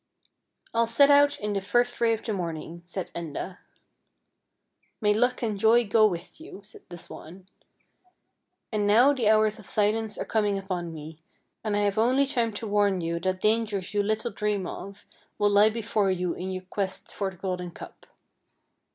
"I'll 0.73 0.87
set 0.87 1.11
out 1.11 1.39
in 1.39 1.53
the 1.53 1.61
first 1.61 2.01
ray 2.01 2.11
of 2.11 2.23
the 2.23 2.33
morning," 2.33 2.81
said 2.85 3.11
Enda." 3.13 3.59
May 4.99 5.13
luck 5.13 5.43
and 5.43 5.59
joy 5.59 5.85
go 5.85 6.07
with 6.07 6.41
you," 6.41 6.61
said 6.63 6.81
the 6.89 6.97
swan." 6.97 7.45
And 8.73 8.87
now 8.87 9.13
the 9.13 9.29
hours 9.29 9.59
of 9.59 9.69
silence 9.69 10.17
are 10.17 10.25
com 10.25 10.45
ing 10.47 10.57
upon 10.57 10.91
me, 10.91 11.19
and 11.63 11.77
I 11.77 11.81
have 11.81 11.99
only 11.99 12.25
time 12.25 12.51
to 12.53 12.67
warn 12.67 12.99
you 13.01 13.19
that 13.19 13.41
dangers 13.41 13.93
you 13.93 14.01
little 14.01 14.31
dream 14.31 14.65
of 14.65 15.05
will 15.37 15.51
lie 15.51 15.69
before 15.69 16.09
you 16.09 16.33
in 16.33 16.49
your 16.49 16.63
quest 16.63 17.13
for 17.13 17.29
the 17.29 17.37
golden 17.37 17.69
cup." 17.69 18.07